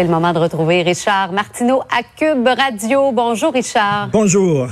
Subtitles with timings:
[0.00, 3.12] C'est le moment de retrouver Richard Martineau à Cube Radio.
[3.12, 4.08] Bonjour Richard.
[4.10, 4.66] Bonjour.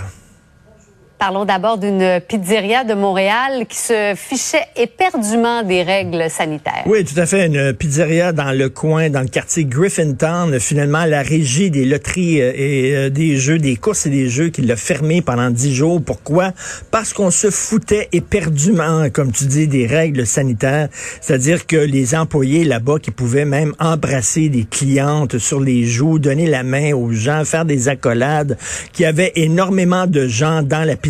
[1.18, 6.84] Parlons d'abord d'une pizzeria de Montréal qui se fichait éperdument des règles sanitaires.
[6.86, 7.47] Oui, tout à fait.
[7.47, 10.61] Une pizzeria dans le coin, dans le quartier Griffintown.
[10.61, 14.50] Finalement, la régie des loteries euh, et euh, des jeux, des courses et des jeux
[14.50, 16.00] qui l'a fermé pendant dix jours.
[16.00, 16.52] Pourquoi?
[16.93, 20.89] Parce qu'on se foutait éperdument, comme tu dis, des règles sanitaires.
[21.21, 26.46] C'est-à-dire que les employés là-bas qui pouvaient même embrasser des clientes sur les joues, donner
[26.46, 28.57] la main aux gens, faire des accolades,
[28.93, 31.07] qu'il y avait énormément de gens dans la pizzeria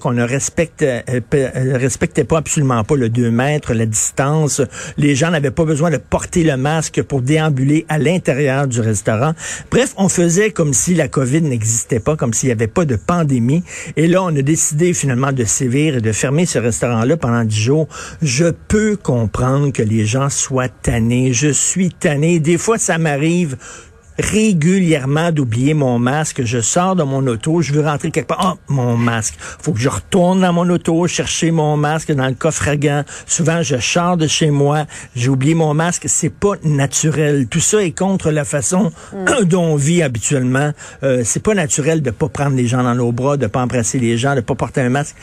[0.00, 1.00] qu'on ne respecte, euh,
[1.34, 4.62] euh, respectait pas absolument pas le 2 mètres, la distance.
[4.96, 9.32] Les gens n'avaient pas besoin de porter le masque pour déambuler à l'intérieur du restaurant.
[9.70, 12.96] Bref, on faisait comme si la COVID n'existait pas, comme s'il n'y avait pas de
[12.96, 13.62] pandémie.
[13.96, 17.60] Et là, on a décidé finalement de sévir et de fermer ce restaurant-là pendant dix
[17.60, 17.88] jours.
[18.22, 21.32] Je peux comprendre que les gens soient tannés.
[21.32, 22.40] Je suis tanné.
[22.40, 23.56] Des fois, ça m'arrive
[24.18, 26.42] régulièrement d'oublier mon masque.
[26.44, 28.56] Je sors de mon auto, je veux rentrer quelque part.
[28.56, 29.34] Oh, mon masque.
[29.38, 33.04] Faut que je retourne dans mon auto, chercher mon masque dans le coffre à gants.
[33.26, 36.04] Souvent, je sors de chez moi, j'ai oublié mon masque.
[36.06, 37.46] C'est pas naturel.
[37.48, 39.44] Tout ça est contre la façon mm.
[39.46, 40.72] dont on vit habituellement.
[41.02, 43.98] Euh, c'est pas naturel de pas prendre les gens dans nos bras, de pas embrasser
[43.98, 45.16] les gens, de pas porter un masque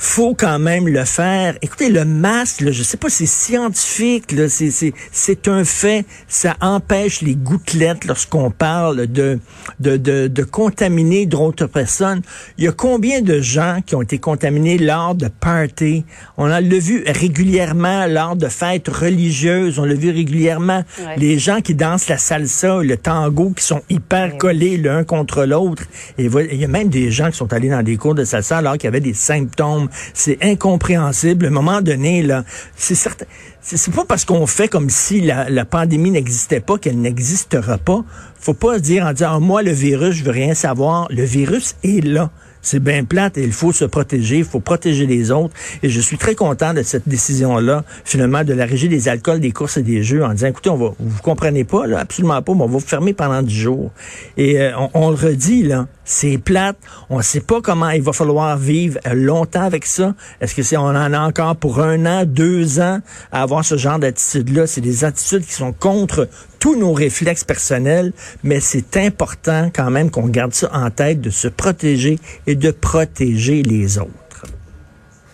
[0.00, 1.58] faut quand même le faire.
[1.60, 6.06] Écoutez, le masque, là, je sais pas, c'est scientifique, là, c'est, c'est, c'est un fait.
[6.28, 9.40] Ça empêche les gouttelettes lorsqu'on parle de,
[9.80, 12.22] de, de, de contaminer d'autres personnes.
[12.58, 16.04] Il y a combien de gens qui ont été contaminés lors de parties?
[16.36, 19.80] On l'a vu régulièrement lors de fêtes religieuses.
[19.80, 20.84] On l'a vu régulièrement.
[21.16, 25.82] Les gens qui dansent la salsa, le tango, qui sont hyper collés l'un contre l'autre.
[26.18, 28.58] Et il y a même des gens qui sont allés dans des cours de salsa
[28.58, 31.46] alors qu'il y avait des symptômes c'est incompréhensible.
[31.46, 32.44] À un moment donné, là,
[32.76, 33.26] c'est certain.
[33.60, 38.04] C'est pas parce qu'on fait comme si la, pandémie n'existait pas qu'elle n'existera pas.
[38.40, 41.08] Faut pas dire en disant, ah, moi, le virus, je veux rien savoir.
[41.10, 42.30] Le virus est là.
[42.60, 45.54] C'est bien plate et il faut se protéger, il faut protéger les autres.
[45.82, 49.52] Et je suis très content de cette décision-là, finalement, de la régie des alcools, des
[49.52, 52.54] courses et des jeux, en disant, écoutez, on va, vous comprenez pas, là, absolument pas,
[52.54, 53.92] mais on va vous fermer pendant dix jours.
[54.36, 56.76] Et euh, on, on, le redit, là, c'est plate.
[57.10, 60.14] On sait pas comment il va falloir vivre longtemps avec ça.
[60.40, 63.00] Est-ce que c'est on en a encore pour un an, deux ans
[63.48, 64.66] avoir ce genre d'attitude-là?
[64.66, 66.28] C'est des attitudes qui sont contre
[66.58, 71.30] tous nos réflexes personnels, mais c'est important quand même qu'on garde ça en tête de
[71.30, 74.44] se protéger et de protéger les autres.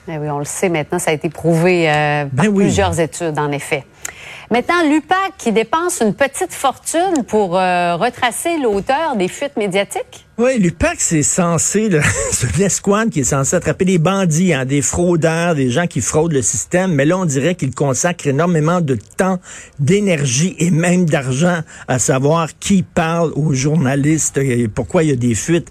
[0.07, 3.39] Ben oui, on le sait maintenant, ça a été prouvé euh, par ben plusieurs études,
[3.39, 3.85] en effet.
[4.51, 10.24] Maintenant, l'UPAC qui dépense une petite fortune pour euh, retracer l'auteur des fuites médiatiques.
[10.37, 11.89] Oui, l'UPAC, c'est censé,
[12.33, 16.33] c'est l'escouade qui est censé attraper des bandits, hein, des fraudeurs, des gens qui fraudent
[16.33, 19.39] le système, mais là, on dirait qu'il consacre énormément de temps,
[19.79, 25.17] d'énergie et même d'argent à savoir qui parle aux journalistes et pourquoi il y a
[25.17, 25.69] des fuites.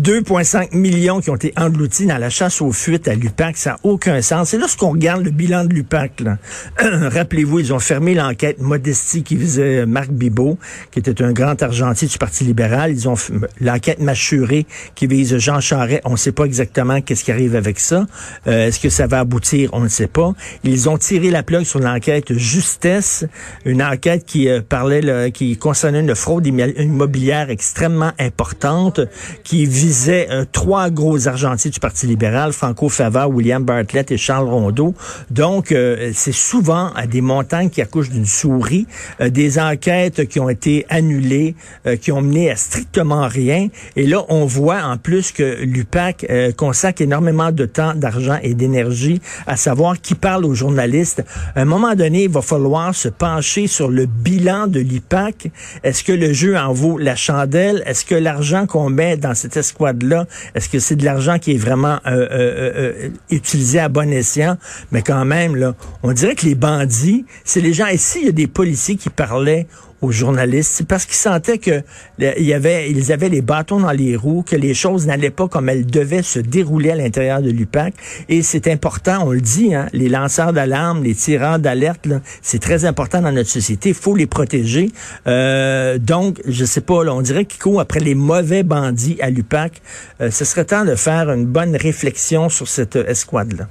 [0.00, 3.78] 2,5 millions qui ont été engloutis dans la chasse aux fuites à l'UPAC, ça n'a
[3.82, 4.54] aucun sens.
[4.54, 6.22] Et lorsqu'on regarde le bilan de l'UPAC,
[6.78, 10.56] rappelez-vous, ils ont fermé l'enquête Modestie qui visait Marc Bibot,
[10.90, 12.92] qui était un grand argentier du Parti libéral.
[12.92, 13.16] Ils ont
[13.60, 16.00] l'enquête Machuré qui vise Jean Charest.
[16.04, 18.06] On ne sait pas exactement qu'est-ce qui arrive avec ça.
[18.46, 19.70] Euh, est-ce que ça va aboutir?
[19.72, 20.32] On ne sait pas.
[20.62, 23.26] Ils ont tiré la plug sur l'enquête Justesse,
[23.64, 29.00] une enquête qui euh, parlait, qui concernait une fraude immobilière extrêmement importante,
[29.42, 34.48] qui visait euh, trois gros argentiers du Parti libéral, Franco Fava, William Bartlett et Charles
[34.48, 34.94] Rondeau.
[35.30, 35.74] Donc,
[36.14, 38.86] c'est souvent à des montagnes qui accouchent d'une souris,
[39.20, 41.56] des enquêtes qui ont été annulées,
[42.00, 43.68] qui ont mené à strictement rien.
[43.96, 48.54] Et là, on voit en plus que l'UPAC euh, consacre énormément de temps, d'argent et
[48.54, 51.24] d'énergie à savoir qui parle aux journalistes.
[51.54, 55.50] À un moment donné, il va falloir se pencher sur le bilan de l'UPAC.
[55.82, 57.82] Est-ce que le jeu en vaut la chandelle?
[57.86, 61.58] Est-ce que l'argent qu'on met dans cette escouade-là, est-ce que c'est de l'argent qui est
[61.58, 64.58] vraiment euh, euh, utilisé à bon escient?
[64.92, 67.86] Mais quand même, là, on dirait que les bandits, c'est les gens...
[67.86, 69.66] Ici, il y a des policiers qui parlaient
[70.02, 71.82] aux journalistes, c'est parce qu'ils sentaient que
[72.18, 75.48] il y avait, ils avaient les bâtons dans les roues, que les choses n'allaient pas
[75.48, 77.94] comme elles devaient se dérouler à l'intérieur de l'UPAC.
[78.28, 82.06] Et c'est important, on le dit, hein, les lanceurs d'alarme, les tireurs d'alerte,
[82.42, 83.90] c'est très important dans notre société.
[83.90, 84.90] Il faut les protéger.
[85.26, 89.30] Euh, donc, je sais pas, là, on dirait qu'ils courent après les mauvais bandits à
[89.30, 89.80] l'UPAC.
[90.20, 93.68] Euh, ce serait temps de faire une bonne réflexion sur cette escouade-là.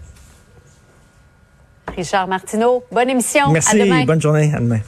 [1.96, 3.52] Richard Martineau, bonne émission.
[3.52, 4.52] Merci, bonne journée.
[4.54, 4.80] À demain.